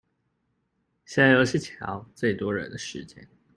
[1.05, 3.27] 社遊是喬最多人的時間